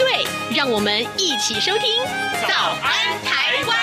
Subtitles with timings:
[0.00, 0.24] 对，
[0.56, 2.02] 让我们一起收听
[2.48, 3.76] 《早安台湾》。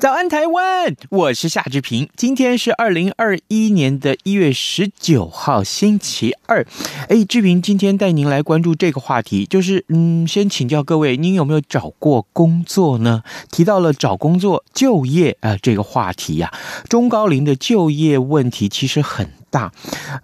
[0.00, 0.96] 早安，台湾！
[1.10, 2.08] 我是夏志平。
[2.16, 6.66] 今天是二零二一年的一月十九号，星期二。
[7.10, 13.22] 哎，志平今天带您来关注这个话题，就是嗯，先请教各位，您有没有找过工作呢？
[13.52, 16.50] 提到了找工作、就业啊、这个话题呀、
[16.88, 19.70] 中高龄的就业问题其实很大。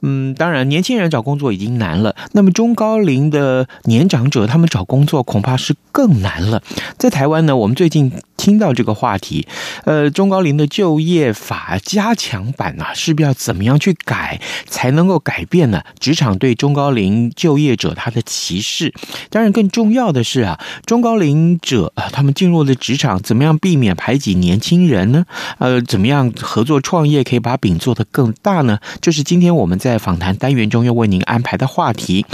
[0.00, 6.62] 嗯，当然，年轻人找工作已经难了，那么中高龄的年长者他们找工作恐怕是更难了。
[6.96, 9.46] 在台湾呢，我们最近听到这个话题。
[9.84, 15.82] 呃，中高龄的就业法加强版啊，势必要怎么样去改才能够改变呢？
[15.98, 18.92] 职场对中高龄就业者他的歧视，
[19.30, 25.24] 当然更重要的是啊，中高龄者啊，他们进入了职场，怎么样避免排挤年轻人呢？
[25.58, 28.78] 呃，怎么样合作创业可以把饼做得更大呢？
[29.00, 32.24] 就是今天我们在访谈单元中要为您安排的话题。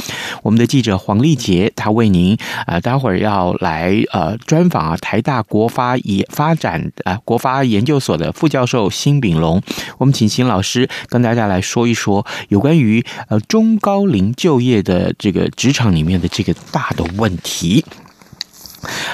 [0.43, 2.35] 我们的记者黄丽杰，他为您
[2.67, 7.19] 啊、呃，待会儿要来呃专访啊，台大国发也发展啊。
[7.25, 9.63] 国发研究所的副教授辛炳龙，
[9.99, 17.85] 我们请辛老师跟大家来说一说有关于呃中高龄就业的这个职场里面的这个大的问题。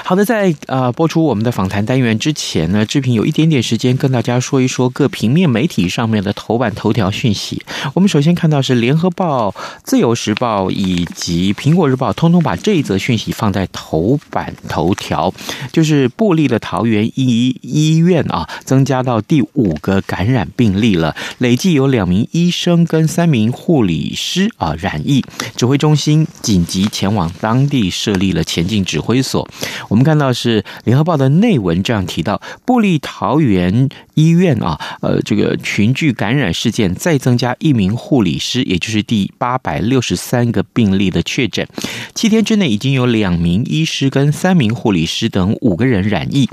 [0.03, 7.61] 好的，在呃播出我们的访谈单元之前呢，志平有一点点时间跟大家说一说各平面媒体上面的头版头条讯息。
[7.93, 9.53] 我们首先看到是联合报、
[9.83, 15.31] 自由时报以及苹果日报，通通把这一则讯息放在头版头条，
[15.71, 25.23] 就是布立的桃园医医院啊，增加到第五个感染病例了，累计有两名医生跟三名护理师啊染疫，
[25.55, 29.47] 指挥中心紧急前往当地设立了前进指挥所。
[29.89, 41.67] 我们看到是联合报的内文这样提到，布利桃园医院啊，呃，这个群聚感染事件再增加一名护理师，也就是第八百六十三个病例的确诊。
[42.13, 46.47] 七天之内已经有两名医师跟三名护理师等五个人染疫。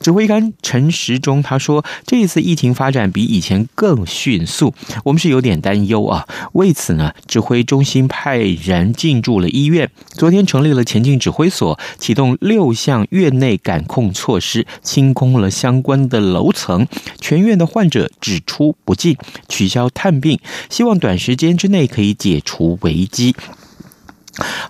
[0.00, 6.26] 指挥官陈时中他说，这一次疫情发展比以前更迅速，我们是有点担忧啊。
[6.52, 12.36] 为此呢，指挥中心派人进驻了医院，昨天成立了前进指挥所，启动。
[12.42, 16.84] 六向院内感控措施，清空了相关的楼层，
[17.20, 19.16] 全院的患者只出不进，
[19.48, 23.36] 取消探病，希望短时间之内可以解除危机。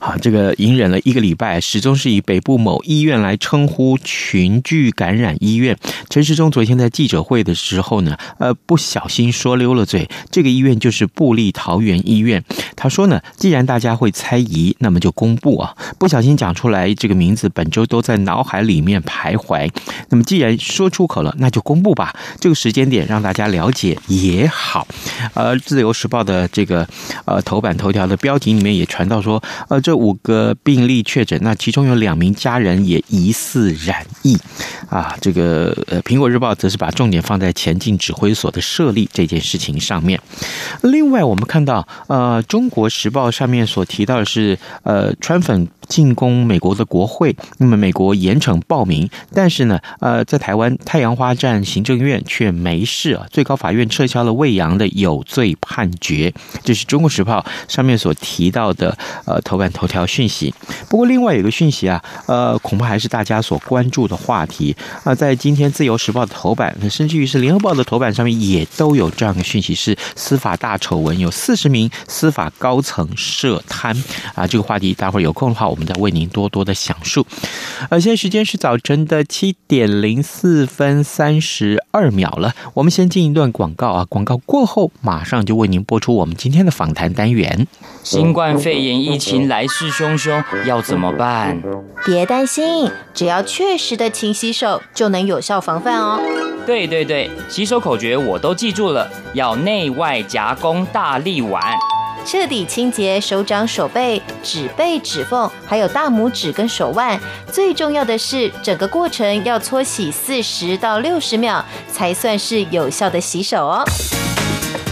[0.00, 5.78] 好，这个隐忍了一个礼拜，始终是以北部某医院来称呼群聚感染医院。
[6.10, 12.42] 陈时中昨天在记者会的时候呢，呃，不小心说溜了嘴，这个医院就是布立桃园医院。
[12.74, 15.76] 他说呢，既然大家会猜疑，那么就公布啊。
[15.96, 19.70] 不小心讲出来这个名字，本周都在脑海里面徘徊。
[20.08, 22.12] 那么既然说出口了，那就公布吧。
[22.40, 24.88] 这个时间点让大家了解也好。
[25.34, 26.86] 呃，自由时报的这个
[27.26, 29.40] 呃头版头条的标题里面也传到说。
[29.68, 34.36] 呃，这五个病例确诊，那其中有两名家人也疑似染疫，
[34.88, 40.20] 啊，这个呃，苹果日报则是把重点放在前进指挥所的设立这件事情上面。
[40.82, 45.68] 另外，我们看到呃，中国时报上面所提到的是呃，川粉。
[45.88, 56.32] 进攻美国的国会，那么美国严惩暴民，但是呢，呃，在台湾太阳花站行政院却没事啊，最高法院撤销了魏扬的有罪判决，
[56.62, 60.54] 这是中国时报上面所提到的呃头版头条讯息。
[60.88, 64.76] 不过另外有个讯息啊，呃，恐怕还是大家所关注的话题。
[65.04, 73.96] 啊，在今天自由时报的头版，甚至于是联合报的头版上面也都有这样的讯息，是司法大丑闻，有四十名司法高层涉贪。
[74.34, 75.82] 啊，这个话题待会儿有空的话我们。
[75.82, 77.26] 再为您多多的讲述。
[77.90, 82.54] 呃，现在时间是早晨的七点零四分三十二秒了。
[82.74, 87.66] 我们先进一段广告啊，广告过后马上就为您播出我们今天的访谈单元。
[88.04, 91.60] 新冠肺炎疫情来势汹汹，要怎么办？
[92.06, 96.20] 别担心，只要确实的勤洗手，就能有效防范哦。
[96.64, 101.60] 对对对，洗手口诀我都记住了，要内外夹攻大立腕。
[102.24, 107.18] 彻底清洁手掌、手背、指背、指缝，还有大拇指跟手腕。
[107.50, 113.84] 最重要的是，整个过程要搓洗四十到六十秒，才算是有效的洗手哦。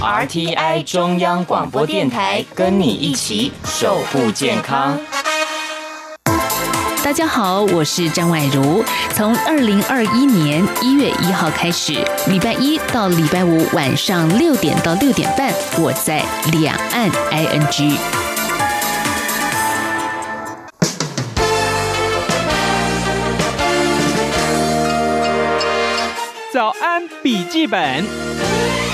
[0.01, 4.99] RTI 中央广播电台跟你一起守护健康。
[7.03, 8.85] 大家好，我是张婉如。
[9.15, 11.95] 从二零二一年一月一号开始，
[12.27, 17.97] 礼拜一到礼拜五晚上六点到六点半，我在两岸 ING。
[26.53, 28.90] 早安，笔记本。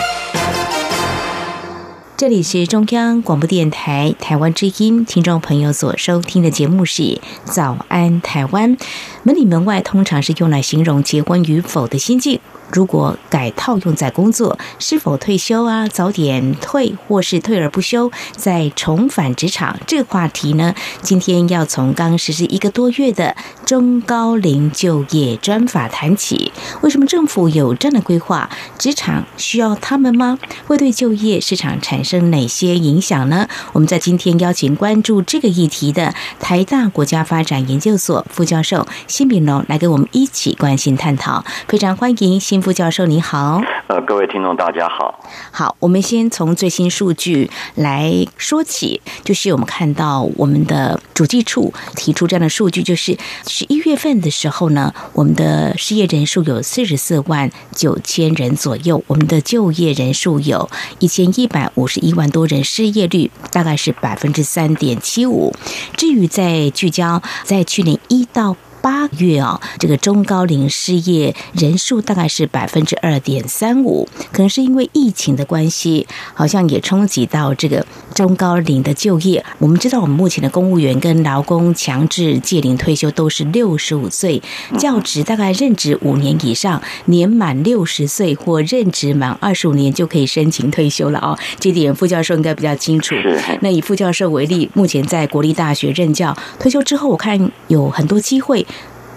[2.17, 7.03] 这里是中央广播电台台湾之音，听众朋友所收听的节目是
[7.45, 8.75] 《早安台湾》。
[9.23, 12.41] 门里门外通常是用来形容结婚与否的心境。
[12.73, 15.87] 如果改套用在工作，是否退休啊？
[15.87, 20.75] 早点退，或是退而不休，再重返职场，这个话题呢？
[21.01, 26.51] 今天要从刚实施一个多月的中高龄就业专法谈起。
[26.81, 28.51] 为什么政府有这样的规划？
[28.79, 30.39] 职场需要他们吗？
[30.67, 33.49] 会对就业市场产生哪些影响呢？
[33.73, 41.45] 我们在今天邀请关注这个议题的台大国家发展研究所副教授辛炳龙来跟我们一起关心探讨。
[41.69, 42.56] 非常欢迎辛。
[42.61, 45.21] 副教授你好，呃，各位听众大家好。
[45.51, 53.17] 好，我们先从最新数据来说起，就是我们看到我们的主计处提出这样的数据，就是
[53.47, 60.69] 十一月份的时候呢，我们的失业人数有四十四万九千人左右，我们的就业人数有
[60.99, 65.55] 一千一百五十一万多人，失业率大概是百分之三点七五。
[65.97, 68.57] 至于在聚焦在去年一到
[68.87, 77.85] 八月啊，这个中高龄失业人数大概是百分之二点三五，可能是因为疫情的关系，好像也冲击到这个
[78.17, 79.45] 中高龄的就业。
[79.59, 84.43] 我们知道，我们目前的公务员跟劳工强制届龄退休都是六十五岁，
[84.79, 91.39] 教职大概任职五年以上，年满六十岁或任职满二十五年就可以申请退休了哦。
[91.61, 93.15] 这点副教授应该比较清楚。
[93.61, 98.67] 那以副教授为例，目前在国立大学任教，退休之后，我看有很多机会。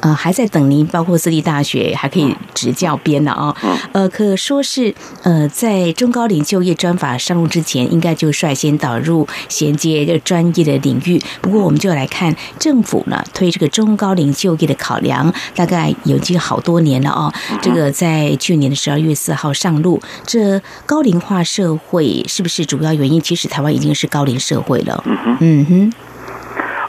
[0.01, 3.55] 呃，还在等您，包括私立大学还可以执教编的啊。
[3.91, 4.93] 呃，可说是
[5.23, 11.21] 呃，在中高龄就业专法上路之前，应该就率先导入衔接这个专业的领域。
[11.41, 17.33] 不过，我们就来看政府呢推这个中高龄就业的考量，大概已经好多年了哦。
[17.61, 23.19] 这个在去年的十二月四号上路，这高龄化社会是不是主要原因？
[23.19, 25.03] 其实台湾已经是高龄社会了。
[25.05, 25.37] 嗯哼。
[25.41, 25.93] 嗯哼。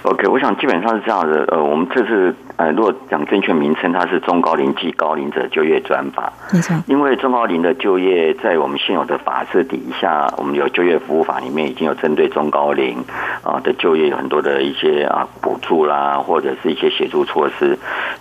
[0.02, 1.44] OK，我想基本上是这样的。
[1.48, 2.34] 呃，我们这次。
[2.60, 6.30] 呃，如果讲正确名称，它是中高龄及高龄者就业专法。
[6.52, 13.02] 没错，因为中高龄的就业，在我们现有的法制底下，我们有就业服务法里面已经有针对中高龄
[13.42, 17.78] 啊的就业有很多的一些啊补助啦，或者是一些协助措施。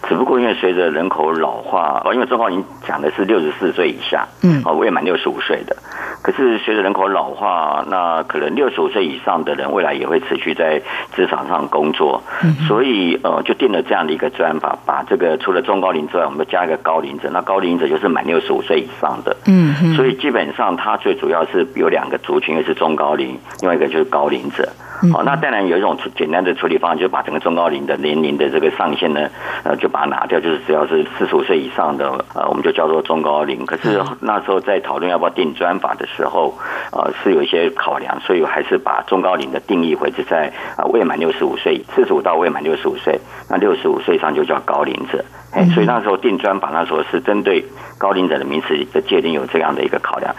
[0.07, 5.75] 只不过因为随着人口老化，因为中高龄讲的是六十四岁以下，嗯，啊未满六十五岁的。
[6.23, 10.81] 可是随着人口老化，那可能六十五岁以上的人未来也会持续在
[11.13, 12.23] 职场上工作，
[12.67, 14.29] 所以呃就定了这样的一个。
[14.39, 17.29] 专法把这个除了中高龄之外，我们加一个高龄者。
[17.33, 19.35] 那高龄者就是满六十五岁以上的。
[19.47, 19.93] 嗯嗯。
[19.95, 24.69] 所以基本上，它最主要是有两个族群，一个是中高龄，另外一个就是高龄者。
[25.13, 29.29] 好，那当然有一种简单的处理方案，就是把整个中高龄的年龄的这个上限呢，
[29.63, 33.65] 呃，就把它拿掉，就是只要是四十五岁以上的，呃，我们就叫做中高龄。
[33.65, 36.53] 可是那时候在讨论要不要定专法的时候，
[36.91, 43.17] 呃，是有一些考量，所以还是把中高龄的定义会是在啊未满六十五岁，四十五到未满六十五岁，
[43.49, 45.23] 那六十五岁以上就叫高龄者。
[45.51, 47.65] 哎，所以那时候定专法，那时候是针对
[47.97, 50.31] 高龄者的名词的界定有这样的一个考量。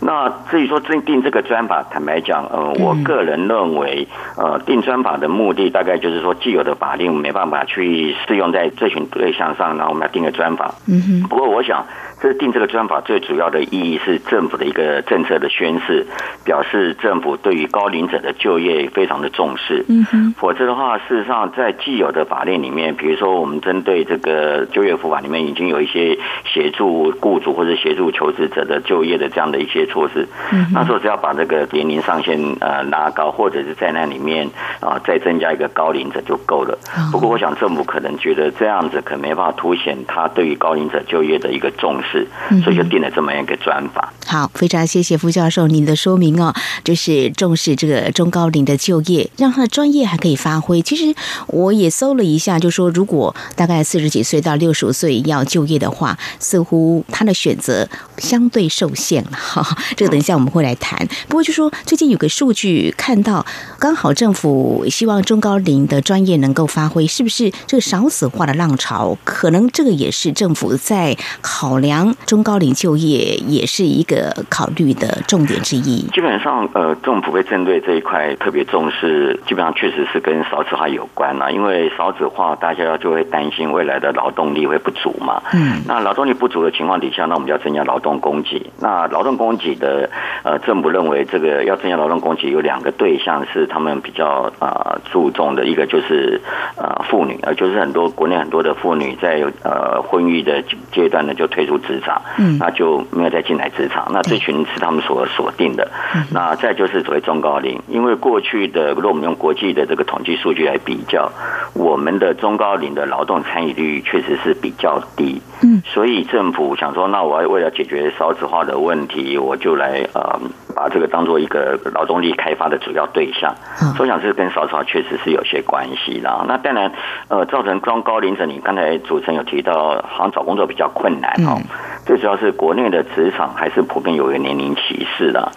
[0.00, 4.05] 那至于说定定这个专法，坦白讲，呃，我个人认为，
[4.36, 10.74] 呃，定专法的目的大概就是说，既有的法令没办法去适用在这群对象上，然后我们要定个专法。
[10.86, 11.28] 嗯哼。
[11.28, 11.84] 不过我想。
[12.20, 16.06] 这定这个专法最主要的意义是政府的一个政策的宣示，
[16.44, 19.84] 表示政府对于高龄者的就业非常的重视。
[19.88, 20.34] 嗯哼。
[20.38, 30.26] 否则的话，事实上在既有的法令里面，比如说我们针对这个就业服法里面已经有一些协助雇主或者协助求职者的就业的这样的一些措施。
[30.52, 30.66] 嗯。
[30.72, 34.48] 那时候只要把这个年龄上限呃拉高，或者是在那里面
[34.80, 36.78] 啊再增加一个高龄者就够了。
[37.12, 42.05] 不过我想政府可能觉得这样子可能没办法凸显他对于高龄者就业的一个重视。
[42.10, 42.26] 是，
[42.62, 44.12] 所以就定了这么一个专法。
[44.26, 50.82] 好，非常谢谢傅教授您的说明哦，就是重视这个中高龄的就业，让他的专业还可以发挥。
[50.82, 51.14] 其实
[51.48, 59.76] 我也搜了一下，就说如果大概四十几岁到六十五岁要就业的话，似乎他的选择相对受限了哈。
[59.96, 61.06] 这个等一下我们会来谈。
[61.28, 63.44] 不过就说最近有个数据看到，
[63.78, 69.16] 刚好政府希望中高龄的专业能够发挥，是不是这个少子化的浪潮？
[69.24, 71.95] 可能这个也是政府在考量。
[71.96, 76.02] 量中高龄就业也是一个考虑的重点之一。
[76.12, 81.50] 基本上，呃，政府会针对这一块特别重视，基本上确实是跟少子化有关了。
[81.50, 85.42] 因为少子化，大家就会担心未来的劳动力会不足嘛。
[85.54, 85.82] 嗯。
[85.88, 88.60] 那劳动力不足的情况底下，那我们就要增加劳动供给。
[88.78, 90.10] 那劳动供给的，
[90.42, 96.38] 呃，政府认为这个要增加劳动供给有两个对象是他们比较呃注重的，一个就是
[96.76, 100.62] 呃妇女，呃就是很多国内很多的妇女在呃婚育的
[100.92, 105.90] 阶段呢就退出职场，嗯，那就没有再进来职场，那这群是他们所锁定的。
[106.30, 111.30] 那再就是所谓中高龄，因为过去的如果我们用国际的这个统计数据来比较，
[111.74, 120.40] 我们的中高龄的劳动参与率确实是比较低，嗯，所以政府想说，那我要为了解决少子化的问题，我就来呃。
[120.76, 123.54] 把这个当做一个劳动力开发的主要对象，
[123.96, 126.44] 所以想是跟少子化确实是有些关系啦。
[126.46, 126.92] 那当然，
[127.28, 131.58] 呃，造成中高龄者，你刚才主持人有提到，好像找工作比较困难哦。
[132.04, 135.50] 最主要是国内的职场还是普遍有一个年龄歧视的。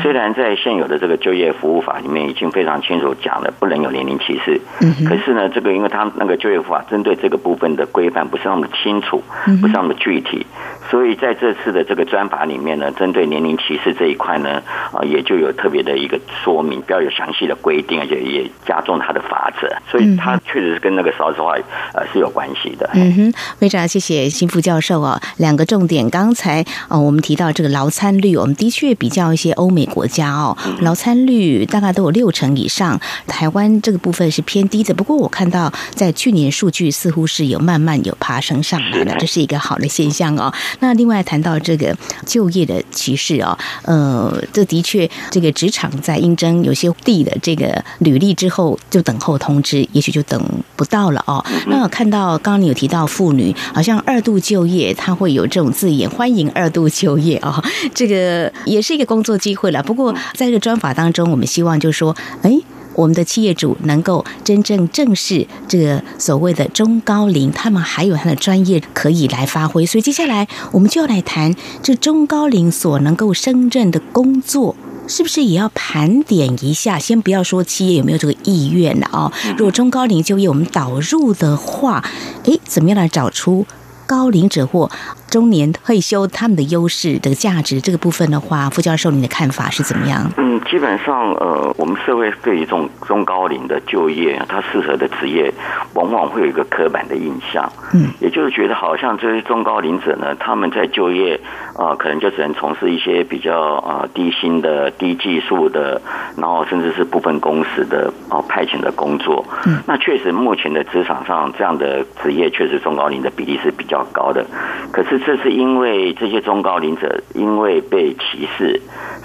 [0.00, 4.60] 虽然在现有的这个就业服务法里面已经非常清楚讲了，不能有年龄歧视。
[5.04, 9.22] 可是呢，这个因为他那个就业法针对这个部分的规范不是那么清楚，
[9.60, 10.46] 不是那么具体。
[10.88, 14.59] 所以在这次的这个专法里面呢，针对年龄歧视这一块呢，
[14.92, 19.68] 啊，也就有特别的一个说明，比较有详细的规定，而且也加重它的罚则。
[19.90, 21.54] 所以它确实是跟那个少子化
[21.92, 22.88] 呃是有关系的。
[22.94, 26.08] 嗯哼，非常谢谢新副教授啊，两个重点。
[26.10, 34.94] 刚才啊，我们提到这个劳参率，我们的确比较一些欧美国家哦，劳参率大概都有六成以上，台湾这个部分是偏低的。
[34.94, 40.52] 不过我看到在去年数据似乎是有慢慢有爬升上来的，这是一个好的现象哦。
[40.80, 50.42] 那另外谈到这个就业的歧视哦，呃，这的确，这个职场在应征有些递的这个履历之后，就等候通知，也许就等
[50.76, 51.44] 不到了哦。
[51.66, 57.62] 那我看到刚刚你有提到妇女，好像二度就业，它会有这种字眼，欢迎二度就业哦，
[57.94, 59.82] 这个也是一个工作机会了。
[59.82, 62.60] 不过在这个专法当中，我们希望就是说，哎。
[62.94, 69.86] 我们的企业主能够真正正视这个所谓的中高龄，他们还有他的专业可以来发挥。
[69.86, 76.98] 所以接下来我们就要来谈这中高龄所能够胜任的工作，是不是也要盘点一下？
[76.98, 79.32] 先不要说企业有没有这个意愿了哦。
[79.56, 82.04] 如果中高龄就业我们导入的话，
[82.44, 83.66] 诶，怎么样来找出
[84.06, 84.90] 高龄者或
[85.30, 90.30] 中年退休他们的优势的价值这个部分的话，傅教授，你的看法是怎么样？
[90.36, 95.52] 嗯，基本上，呃，我们社会对于这种中高龄的就业，它适合的职业，
[95.94, 97.70] 往往会有一个刻板的印象。
[97.92, 101.34] 嗯，也就是觉得好像这些中高龄者呢，他们在就业
[101.74, 106.00] 啊、呃，可能就只能从事一些比较啊、呃、低薪的、低技术的，
[106.36, 109.44] 然后甚至是部分公司的哦、呃、派遣的工作。
[109.66, 114.44] 嗯，那确实目前的职场上这样的职业，确实中高龄的比例是比较高的。
[114.92, 118.80] 可是这是因为这些中高龄者因为被歧视，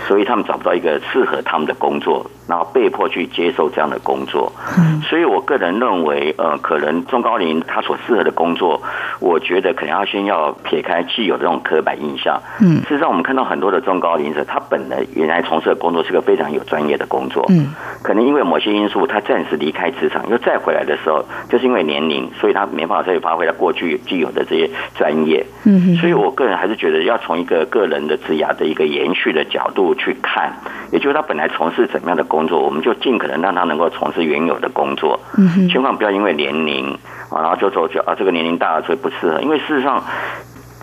[0.08, 4.51] 所以他们找不到一个适合他们的工作，然后被迫去接受这样的工作。
[4.77, 8.82] 嗯所以我个人认为，呃，可能中高龄他所适合的工作，
[9.20, 12.41] 我觉得可能要先要撇开既有的这种刻板印象。
[12.60, 17.46] 嗯，事实上我们看到很多的中高龄者，他本来原来从事的工作是个非常有专业的工作。
[17.50, 17.67] 嗯，
[18.01, 25.46] 可能因为某些因素，他暂时离开职场，又再回来的时候，就是因为年龄，所以他没办法再发挥他过去既有的这些专业。
[25.65, 30.51] 嗯，所以我个人还是觉得要从一个个人的职涯的一个延续的角度去看，
[30.91, 35.19] 也就是他本来从事怎么样的工作，我们就尽可能让他能够从事原有的工作。
[35.38, 36.91] 嗯，千万不要因为年龄
[37.31, 40.03] 啊，然后就说就啊这个年龄大了所以不适合，因为事实上，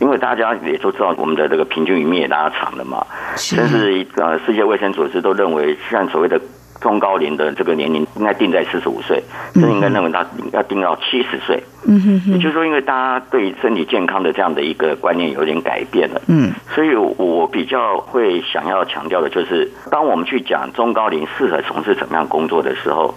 [0.00, 6.40] 因为大家也都知道我们的这个平均余命也拉长了嘛，甚至呃世界卫生组织都认为像所谓的。
[6.82, 9.22] 中高龄的这个年龄应该定在四十五岁，
[9.54, 11.62] 甚至应该认为他要定到七十岁。
[11.86, 12.32] 嗯哼哼。
[12.32, 16.20] 也就是说，因为大家对身体健康的这样的一个观念有点改变了。
[16.26, 16.52] 嗯。
[16.74, 23.14] 所以我比较会想要强调的就是，当我们去讲中高龄适合从事什么样工作的时候，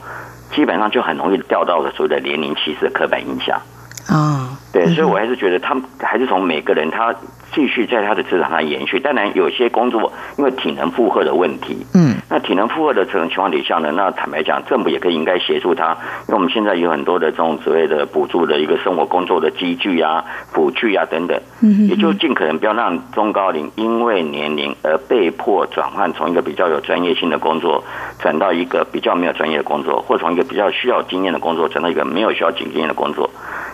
[0.51, 3.59] 基本上就很容易掉到了所谓的年龄歧视的刻板印象。
[4.07, 4.57] 啊。
[4.71, 7.15] 对，所以我还是觉得他们还是从每个人他。
[7.53, 15.93] 继续在他的职场上延续，当然有些工作因为体能负荷的问题，嗯，那体能负荷的这种情况底下呢，那坦白讲，政府也可以应该协助他，
[16.27, 27.81] 因为我们现在有很多的这种所谓的补助的一个生活工作的机具啊、辅具啊等等，嗯，也就尽可能不要让中高龄因为年龄而被迫转换从一个比较有专业性的工作
[28.19, 33.29] 转到一个比较没有专业的工作，或从一个比较需要经验的工作转到一个没有需要经验的工作。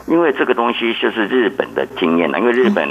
[0.08, 2.88] 因为这个东西就是日本的经验了，因为日本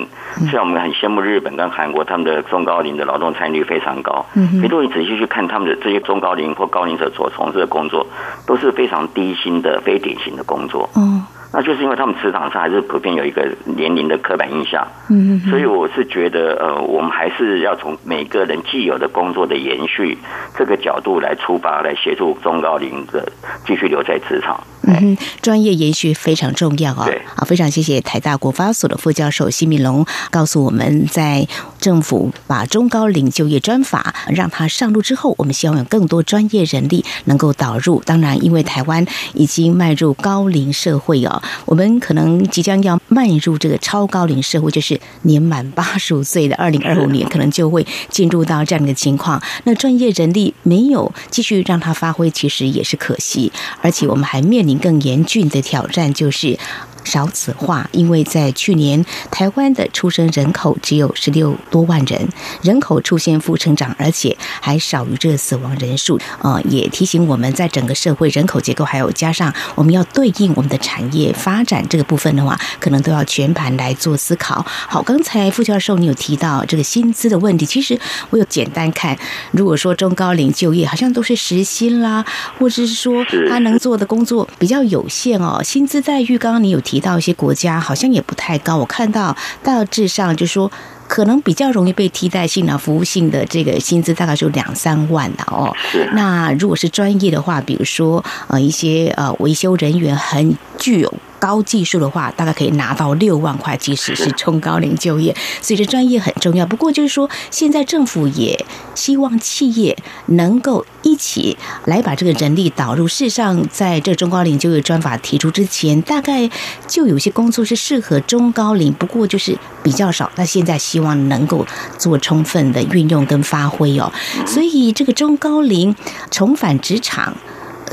[0.49, 4.25] 虽然我们很羡慕日本跟韩国，他们的中高龄的劳动参与率非常高。
[4.35, 8.05] 嗯，如果你仔细去看他们的这些中高龄或高龄者所从事的工作，
[8.47, 10.89] 都是非常低薪的非典型的工作。
[10.97, 20.17] 嗯，那就是因为他们职场上还是普遍有一个年龄的刻板印象，嗯，所以我是觉得，呃，我们还是要从每个人既有的工作的延续
[20.57, 23.31] 这个角度来出发，来协助中高龄的
[23.65, 24.61] 继续留在职场。
[24.99, 27.07] 嗯，专业延续非常重要啊！
[27.07, 31.47] 对，好，非常谢谢台大国发所的副教授辛铭龙告诉我们，在
[31.79, 38.03] 政府把中高龄就业专法让它上路之后，我们希望有更多专业人力能够导入。
[38.05, 49.41] 当然，因为台湾已经迈入高龄社会哦，我们可能即将要迈入这个超高龄社会，就是年满八十五岁的二零二五年，可能就会进入到这样的情况。
[49.65, 54.80] 那专业人力没有继续让它发挥，其实也是可惜，而且我们还面临。
[54.81, 56.59] 更严峻的挑战就是。
[57.05, 62.29] 少子化，因为在去年台湾的出生人口只有十六多万人，
[62.63, 66.21] 人口出现负成长，而且还少于这个死亡人数。
[66.41, 74.65] 呃，也提醒我们在整个社会人口结构，还有加上我们要对应我们的产业发展这个部分的话，可能都要全盘来做思考。
[74.67, 79.17] 好，刚才傅教授你有提到这个薪资的问题，其实我有简单看，
[79.53, 82.25] 如果说中高龄就业，好像都是时薪啦，
[82.59, 86.81] 或者是说他能做的工作比较有限哦，薪资待遇刚刚你有。
[86.91, 90.69] 提到一些国家好像也不太高，我看到大致上就说
[91.07, 95.73] 可能比较容易被替代性的服务性的这个薪资大概就两三万了哦。
[96.15, 101.15] 那如果是专业的话，比如说呃一些呃维修人员很具有。
[101.41, 106.65] 高技术的话，大概可以拿到六万块，即使是中高龄就业，所以这专业很重要。
[106.65, 111.57] 不过就是说，现在政府也希望企业能够一起
[111.87, 113.09] 来把这个人力导入。
[113.09, 116.49] 事实上，在这中高龄就业专法提出之前，大概
[116.87, 120.31] 就有些工作是适合中高龄，不过就是比较少。
[120.37, 121.67] 那现在希望能够
[121.99, 124.13] 做充分的运用跟发挥哦。
[124.47, 125.97] 所以这个中高龄
[126.31, 127.35] 重返职场。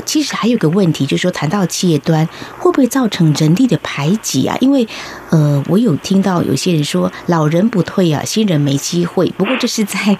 [0.04, 2.26] 其实还有个问题，就是说谈到企业端，
[2.58, 4.56] 会不会造成人力的排挤啊？
[4.60, 4.86] 因为，
[5.30, 9.28] 呃，我有听到有些人说，老人不退啊，新人没机会。
[9.36, 10.16] 不过这是在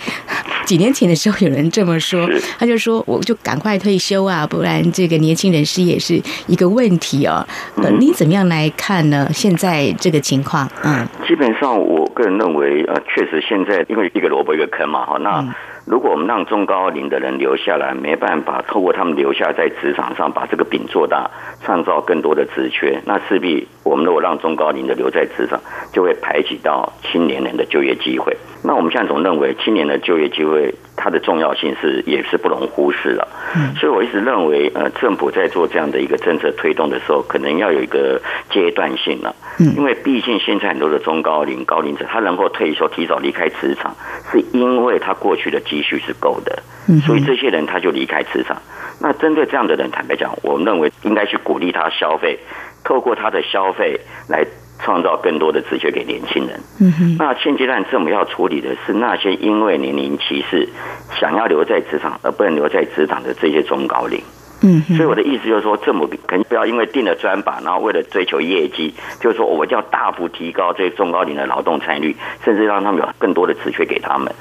[0.65, 7.47] 几年前的时候，有人这么说，他就说，我就赶快退休啊，不然这个年轻人失业是一个问题啊。
[7.77, 9.29] 呃，你怎么样来看呢？
[9.33, 15.55] 现在这个情况，嗯，基本上我个人认为，呃，确实现在因为一个萝卜一个坑嘛，哈，那。
[15.89, 21.31] 如果我们让中高龄的人留下来，没办法透过他们留下在职场上把这个饼做大，
[21.63, 25.59] 创造更多的职缺，那势必我们如果让中高龄的留在职场，
[25.91, 28.37] 就会排挤到青年人的就业机会。
[28.63, 33.27] 那我们现在总认为青年的就业机会，它的重要性是也是不容忽视了。
[33.79, 38.21] 所以我一直认为，呃，政府在做这样的一个政策推动的时候，可能要有一个
[38.51, 39.35] 阶段性了。
[39.77, 43.95] 因为毕竟现在很多的中高龄高龄者，他能够退休提早离开职场，
[44.31, 46.63] 是因为他过去的积蓄是够的，
[47.07, 48.61] 所以这些人他就离开职场。
[49.01, 52.39] 那针对这样的人，坦白讲，我们认为应该去鼓励他消费，
[52.85, 54.47] 透过他的消费来。
[54.81, 56.61] 创造更多的职缺给年轻人。
[56.79, 57.17] 嗯哼。
[57.19, 60.69] 那现阶段政府要处理的是那些因为年龄歧视
[61.19, 64.23] 想要留在职场而不能留在职场的这些中高龄。
[64.63, 64.83] 嗯。
[64.97, 74.33] 所以我的意思就是说，政府肯定不要因为定了专法，然后为了追求业绩，就是说我就要大幅提高这些中高龄的劳动参与率，甚至让他们有更多的职缺给他们。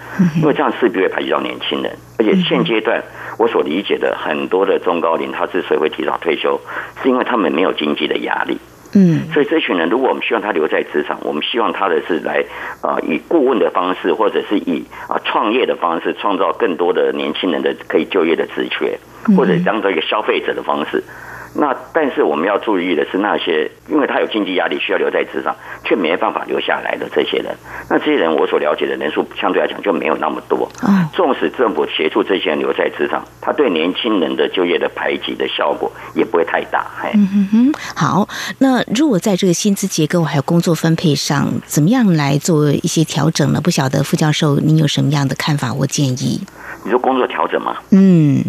[0.41, 1.91] 因为这样势必会排挤到年轻人。
[2.19, 3.01] 而且现阶段
[3.37, 6.59] 我所理解的很多的中高龄，他之所以会提早退休，
[7.03, 8.57] 是因为他们没有经济的压力。
[8.99, 12.43] 嗯，所以这群人，如果我们希望他留在职场，我们希望他的是来
[12.81, 18.97] 啊、呃，以顾问的方式，或者是以啊创业的方式，创造更多的年轻人的可以就业的职缺，
[19.35, 21.03] 或者当做一个消费者的方式。
[21.55, 27.55] 那但是我们要注意的是，那些因为他有经济压力需要留在职场，却没办法留下来的这些人，
[27.89, 30.69] 那这些人我所了解的人数相对来讲就没有那么多。
[31.13, 36.85] 纵使政府协助这些人留在职场，他对年轻人的就业的排挤的效果也不会太大。
[37.13, 38.29] 嗯哼哼，好，
[38.59, 43.59] 那如果在这个薪资结构还有工作分配上，怎么样来做一些调整呢？
[43.59, 46.41] 不晓得副教授您有什么样的看法或建议？
[46.83, 47.75] 你说工作调整吗？
[47.91, 48.43] 嗯。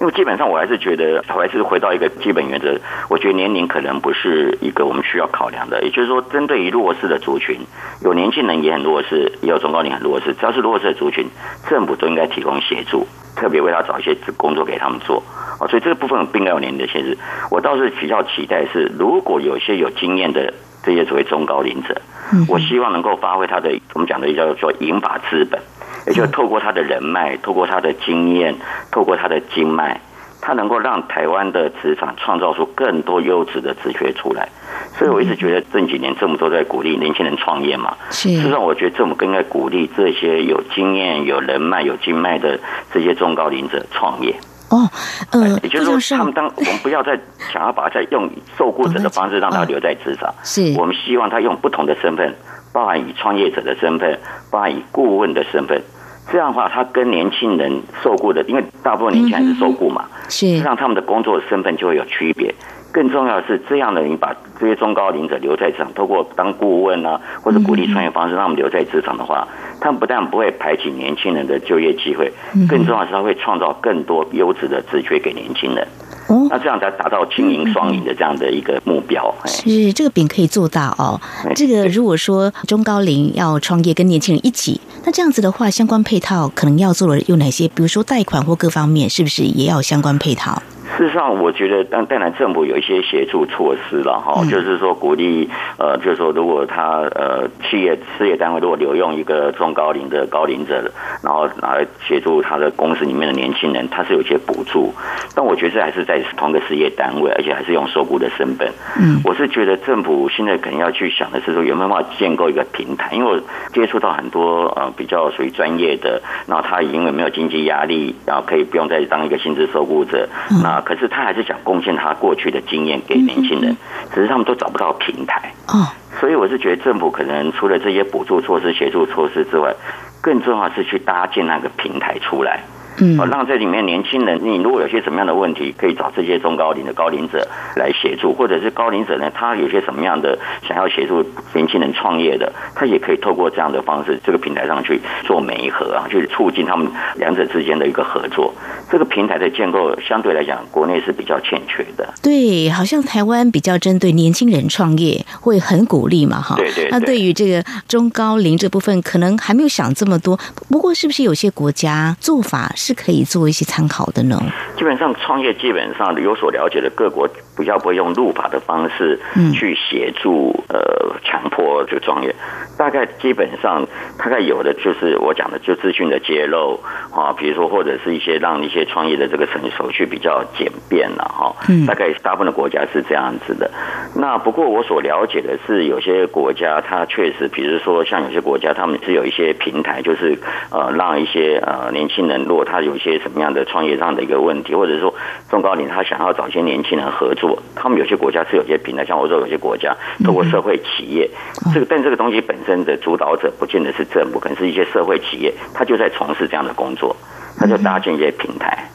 [0.00, 2.78] 因为基本上我还是觉得，我还是回到一个基本原则。
[3.10, 5.82] 我觉得年龄可能不是一个我们需要考量的。
[5.82, 7.58] 也就是说，针对于弱势的族群，
[8.02, 10.32] 有年轻人也很弱势，也有中高龄很弱势。
[10.34, 11.26] 只要是弱势的族群，
[11.68, 15.22] 政府都应该提供协助，特别为他找一些工作给他们做。
[15.60, 17.18] 哦，所以这个部分并没有年龄的限制。
[17.50, 22.00] 我倒是比较期待是，如果有些有经验的这些所谓中高龄者，
[22.48, 25.60] 我希望能够发挥他的我们讲的叫做银发资本。
[26.08, 28.54] 也就透过他的人脉，透过他的经验，
[28.90, 30.00] 透过他的经脉，
[30.40, 34.48] 他能够让台湾的职场创造出更多优质的职缺出来。
[34.96, 37.96] 所以我一直觉得这几年政府都在鼓励年轻人创业嘛。
[38.10, 38.30] 是。
[38.30, 42.58] 实际上，我觉得政府更应该鼓励这些有经验、有人脉、有经脉的
[42.92, 44.34] 这些中高龄者创业。
[44.70, 44.86] 哦，
[45.30, 47.18] 呃，也就是说，他们当我们不要再
[47.52, 52.34] 想要把他再用受雇者的方式让他留在职场， 是我们希望他用不同的身份，
[52.70, 54.18] 包含以创业者的身份，
[54.50, 55.82] 包含以顾问的身份，
[56.30, 62.54] 这样的话，他跟年轻人受雇的，因为大部分年轻人是受雇嘛，是让他们的工作身份就会有区别。
[62.90, 69.46] 更重要的是，这样的人把这些中高龄者留在职场，透过当顾问啊，或者鼓励创业方式，让他们留在职场的话，
[69.80, 72.32] 他们不但不会排挤年轻人的就业机会，
[72.68, 75.86] 更重要的是，他会创造更多优质的职缺给年轻人。
[76.28, 79.34] 哦，那这样才达到经营双赢的这样的一个目标。
[79.46, 81.18] 是这个饼可以做到哦。
[81.54, 87.66] 这个如果说中高龄要创业，跟年轻人一起，那这样子的话，相关配套可能要做的有哪些？
[87.68, 90.62] 比如说贷款或各方面，是不是也要相关配套？
[90.98, 100.90] 事实上，我觉得当当然政府有一些协助措施了哈，就是说鼓励呃，就是说如果他呃企业事业单位如果留用一个中高龄的高龄者，
[101.22, 104.92] 然后来协助他的公司里面的年轻人，他是有一些补助。
[105.36, 108.68] 但我觉得这还是在同个事业单位，而且还是用受雇的身份。
[108.98, 113.40] 嗯，我是觉得政府现在可能要去想的是说有没有办法建构一个平台，因为我
[113.72, 120.28] 接触到很多呃比较属于专业的，然后他因为没有经济压力，然后可以不用再当一个薪资受雇者，
[120.60, 120.82] 那。
[120.88, 123.76] 可是他还是想贡献他过去的经验给年轻人，
[124.14, 125.52] 只是他们都找不到平台。
[125.66, 125.84] 哦，
[126.18, 129.74] 所以我是觉得政府可能除了这些补助措施、协助措施之外，
[130.22, 132.62] 更重要是去搭建那个平台出来。
[133.00, 148.52] 嗯，让这里面年轻人，你如果有些什么样的问题，可以找这些中高龄的高龄者来协助，或者是高龄者呢，他有些什么样的想要协助年轻人创业的，他也可以透过这样的方式，这个平台上去做媒合啊，去促进他们两者之间的一个合作。
[148.90, 152.14] 这个平台的建构相对来讲，国内是比较欠缺的。
[152.22, 156.56] 对，好像台湾比较针对年轻人创业会很鼓励嘛，哈。
[156.56, 156.88] 对对。
[156.90, 160.38] 那对于这个中高龄这部分，可能还没有想这么多。
[160.68, 164.40] 不过，是不是有些国家做法是是可以做一些参考的呢？
[164.78, 169.18] 基本上创业，基本上有所了解的各国比较不会用入法的方式
[169.52, 172.34] 去协助、嗯、呃强迫这个创业。
[172.78, 173.84] 大概基本上
[174.16, 176.78] 大概有的就是我讲的，就资讯的揭露
[177.12, 179.44] 啊，比如说或者是一些让一些创业的这个
[179.76, 181.54] 手续比较简便了哈。
[181.68, 181.84] 嗯。
[181.86, 183.70] 大概大部分的国家是这样子的。
[184.14, 190.38] 那不过我所了解的是，有些国家它确实，比如说像有些国家，他们是有一些平台，就是
[190.70, 195.12] 呃让一些呃年轻人，如果他有一些什么样的创业上的一个问题，或者说
[195.50, 201.30] 中高龄他想要找一些年轻人合作，他们有些国家是有些平台，像欧洲有些国家透过社会企业，
[201.72, 207.14] 这个但这个东西本身的主导者不见得是政府，可能是一些社会企业，他就在从事这样的工作，
[207.58, 208.88] 他就搭建一些平台。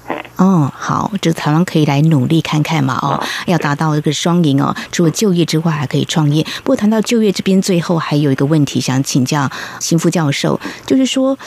[0.43, 6.43] 哦，好，这台湾可以来努力看看嘛，哦，要达到一个双赢哦，除了就业之外，还可以创业。
[6.63, 11.37] 不过谈到就业这边，最后还有一个问题想请教邢副教授，就是说。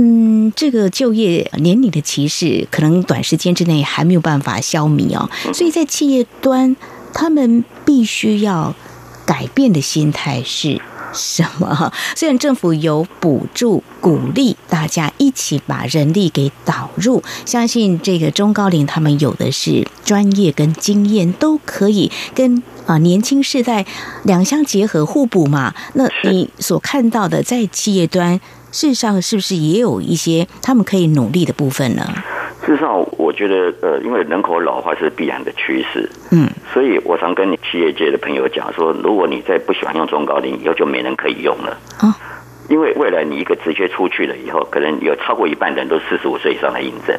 [0.00, 5.28] 嗯，这个就业年龄的歧视，可能短时间之内还没有办法消弭哦。
[5.52, 6.76] 所以在企业端，
[7.12, 8.72] 他们必须要
[9.28, 10.80] 改变的心态是
[11.12, 11.92] 什么？
[12.16, 23.84] 虽然政府有补助鼓励大家一起把人力给导入，相信这个中高龄他们有的是专业跟经验，都可以跟啊年轻世代
[24.24, 25.74] 两相结合互补嘛。
[25.92, 28.40] 那你所看到的在企业端？
[28.72, 32.06] 事实上，是不是也有一些他们可以努力的部分呢？
[32.68, 42.14] 事实上，我觉得，呃，因为人口老化是必然的趋势，嗯，所以我常跟你企业界的朋友讲说，如果你再不喜欢用中高龄，以后就没人可以用了啊。
[42.68, 47.18] 因为未来你一个职缺出去了以后，可能有超过一半的人都四十五岁以上来应征，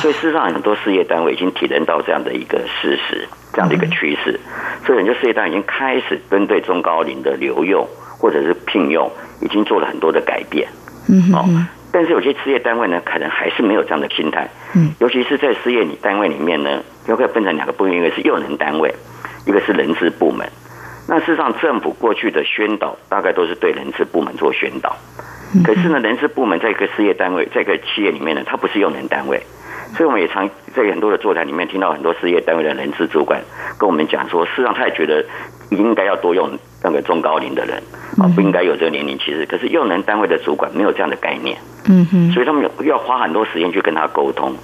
[0.00, 4.40] 所以事实上很多事业单位已经体认到这样的一个事实，这样的一个趋势，
[4.86, 7.86] 所以很多事业单位已经开始针对中高龄的留用
[8.18, 9.10] 或者是聘用。
[9.42, 10.68] 已经做了很多的改变，
[11.08, 11.44] 嗯，哦，
[11.92, 18.94] 但是有些事业单位呢，可能还是没有这样的心态，嗯，尤其是在事业单位里面呢，又可以分成两个部分，一个是用人单位，
[19.46, 20.48] 一个是人事部门。
[21.06, 24.96] 那事实上，政府过去的宣导大概都是对人事部门做宣导，
[25.64, 29.42] 可是呢，人事部门在一个事业单位，在一个企业里面呢，它不是用人单位，
[29.94, 33.42] 所以我们也常在很多的座谈里面听到很多事业单位的人事主管
[33.78, 35.24] 跟我们讲说，事实上他也觉得
[35.70, 36.58] 应该要多用。
[36.82, 37.82] 那个中高龄的人
[38.18, 39.46] 啊，不应该有这个年龄歧视。
[39.46, 41.56] 可是用人单位的主管没有这样的概念，
[41.88, 44.54] 嗯哼，所以他们要花很多时间去跟他沟通。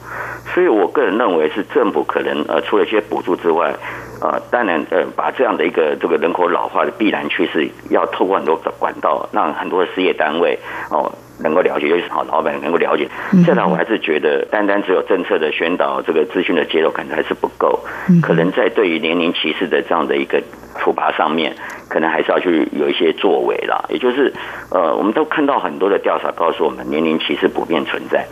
[0.54, 3.72] 所以我个人认为是政府可能呃，除了一些补助之外，
[4.20, 10.58] 呃，当然呃，把这样的一个这个人口老化的必然趋势，要透过很多管道，让很多的事业单位
[10.90, 11.12] 哦。
[11.40, 13.08] 能够了解，尤其是好老板能够了解。
[13.44, 17.78] 现在我还是觉得，单单只有政策的宣导，这个资讯的揭露，可能还是不够。
[18.22, 20.42] 可能在对于年龄歧视的这样的一个
[20.78, 21.54] 处罚上面，
[21.88, 23.84] 可能还是要去有一些作为啦。
[23.88, 24.32] 也就是，
[24.70, 28.26] 呃，我们都看到很多的调查告诉我们，年龄歧视普遍存在。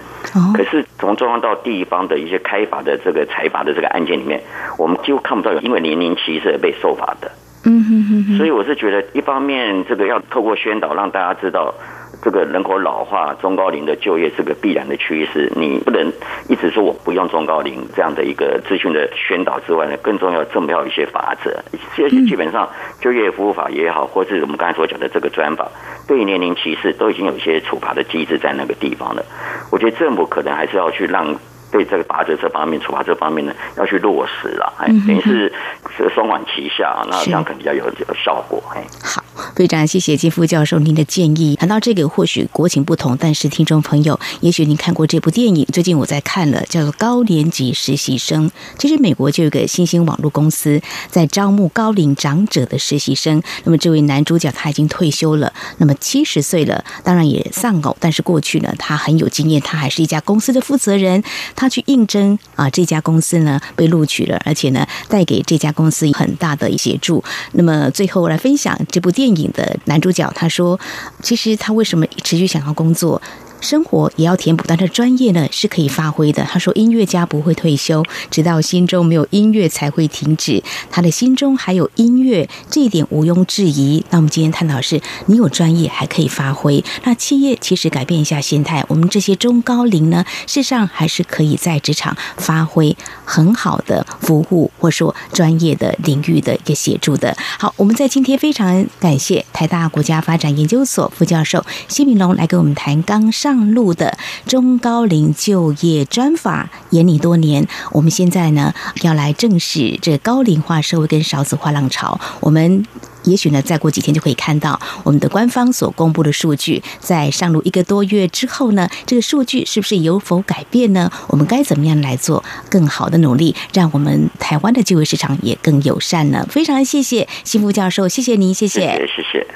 [0.54, 4.42] 可是从中央到地方的一些开罚的这个裁罚的这个案件里面，
[4.76, 7.30] 我们几乎看不到有因为年龄歧视而被受罚的。
[7.64, 8.36] 嗯哼哼哼。
[8.36, 11.72] 所以我是觉得，一方面这个要透过宣导让大家知道。
[12.22, 16.12] 这个人口老化、中高龄的就业是个必然的趋势，你不能
[16.48, 21.62] 一直说我不用中高龄这样的一个资讯的宣导之外呢，更重要重要一些法则。
[21.94, 22.68] 这些基本上
[23.00, 25.68] 就业服务法也好，或是我们刚才所讲的这个专法，
[26.08, 29.24] 对于年龄歧视都已经有一些处罚的机制在那个地方了。
[29.70, 31.36] 我觉得政府可能还是要去让。
[31.70, 35.52] 对这个罚则这方面、处罚这方面呢，要去落实了，哎，等于是
[35.96, 38.62] 是双管齐下，那这样可能比较有有效果。
[38.74, 39.22] 哎，好，
[39.54, 41.56] 非常谢谢金副教授您的建议。
[41.56, 48.48] 谈到这个，或许国情不同，但是听众朋友，也许您看过这部电影，最近我在看了，叫做《高年级实习生》。
[48.78, 53.42] 其实美国就有个新兴网络公司在招募高龄长者的实习生。
[53.64, 61.22] 那么这位男主角他已经退休了，那么七十岁了，当然也丧偶，但是过去呢，他很有经验，他还是一家公司的负责人。
[61.56, 67.24] 他去应征啊，这家公司呢被录取了，而且呢带给这家公司很大的协助。
[67.52, 70.78] 那么最后来分享这部电影的男主角，他说，
[71.22, 73.20] 其实他为什么持续想要工作？
[73.60, 76.44] 生活也要填补，但是专业呢是可以发挥的。
[76.44, 80.62] 他说：“音乐家不会退休，直到心中没有音乐才会停止。
[80.90, 86.84] 他的心中还有音乐，这一点毋庸置疑。”那我们今天探讨是，你有专业还可以发挥。
[87.04, 97.36] 那企业其实改变一下心态，我们这些中高龄呢，事实上还是可以在职场发挥很好的服务，或说专业的领域的一个协助的。
[97.58, 103.45] 好，我们在今天非常感谢台大国家发展研究所副教授谢铭龙来跟我们谈刚上。
[103.46, 112.18] 上路的中高龄就业专法研拟多年，我们现在呢要来正视这高龄化社会跟少子化浪潮。
[112.40, 112.84] 我们
[113.22, 121.08] 也许呢再过几天就可以看到我们的官方所公布的数据，在上路一个多月之后呢，这个数据是不是有否改变呢？
[121.28, 126.44] 我们该怎么样来做更好的努力，让我们台湾的就业市场也更友善呢？
[126.50, 128.80] 非常谢谢谢副教授，谢谢您，谢谢。
[128.80, 129.46] 谢谢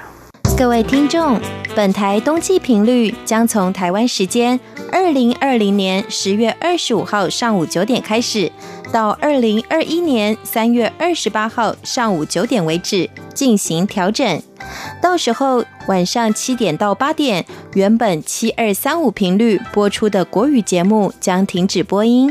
[0.61, 1.41] 各位听众，
[1.75, 4.61] 本台冬季频率将从台湾时间
[4.93, 8.53] 二零二零年十月二十五号上午九点开始，
[8.93, 14.43] 到二零二一年三月二十八号上午九点为止进行调整。
[15.01, 17.43] 到时候晚上七点到八点，
[17.73, 22.31] 原本七二三五频率播出的国语节目将停止播音。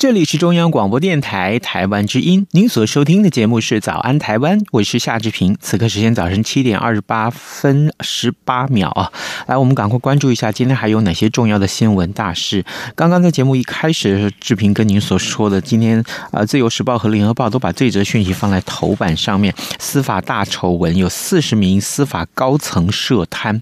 [0.00, 5.54] 这里是中央广播电台台湾之音，您所收听的节目是《早安台湾》，我是夏志平。
[5.60, 9.12] 此刻时间早晨七点二十八分十八秒啊，
[9.46, 12.64] 来，我们赶快关注一下今天还有哪些重要的新闻大事。
[12.96, 19.54] 刚刚在节目一开始的时候，志平跟您所说的，今天啊，《自由时报》和《联合报》都把这则讯息放在头版上面。
[19.78, 23.60] 司法大丑闻，有四十名司法高层涉贪。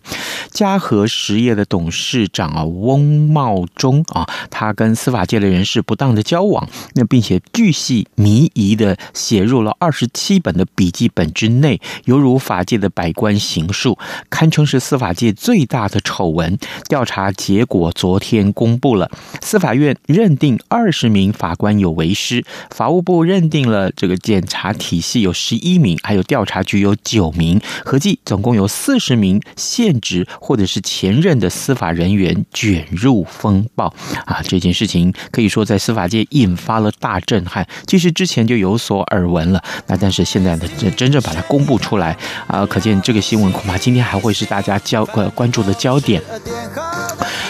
[0.53, 16.59] 嘉禾实业的董事长啊，翁茂忠啊，他跟司法界的人士不当的交往，那并且巨细靡遗的写入了二十七本的笔记本之内，犹如法界的百官行述，堪称是司法界最大的丑闻。
[16.87, 19.11] 调查结果昨天公布了，
[19.41, 33.87] 司法院认定二十名法官有违失，法务部认定了这个检察体系有十一名，还有调查局有九名，合计总共有四十名现职或者是前任的司法人员卷入风暴
[34.27, 34.43] 啊！
[34.43, 36.18] 这件事情可以说在司法界。
[36.19, 37.67] 也引发了大震撼。
[37.87, 40.65] 其实之前就有所耳闻了，那但是现在呢，
[40.97, 46.21] 真正把它公布出来啊，可见这个新闻恐怕今天还会是大家焦呃关注的焦点。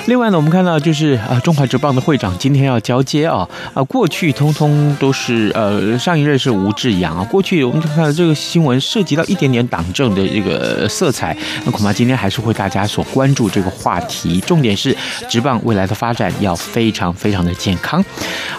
[0.06, 7.24] 另外呢，我们看到就是啊，中华职棒的会长今天要交接啊啊，过去通通都是呃，上一任是吴志扬啊。
[7.24, 14.40] 过去我们看到这个新闻涉及到一点点党政的这个色彩，那恐怕今天还是会大家所关注这个话题。
[14.40, 14.96] 重点是
[15.28, 18.02] 职棒未来的发展要非常非常的健康。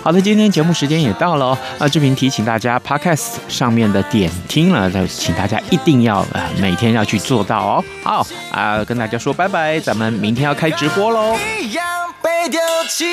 [0.02, 7.84] 好的，今天节目时间也到了哦，啊，志平提醒大家，Podcast 上面的点听了，再请大家一定要啊每天要去做到哦。
[8.04, 11.36] 好啊，跟大家说拜拜，咱们明天要开直播喽。
[11.62, 11.86] 一样
[12.22, 12.60] 被丢
[12.90, 13.06] 弃